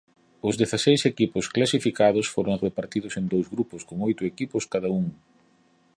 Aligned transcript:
Os 0.47 0.55
dezaseis 0.61 1.01
equipos 1.11 1.45
clasificados 1.55 2.31
foron 2.35 2.59
repartidos 2.67 3.13
en 3.19 3.25
dous 3.33 3.47
grupos 3.53 3.81
con 3.87 3.97
oito 4.07 4.21
equipos 4.31 4.63
cada 4.73 4.89
un. 5.01 5.05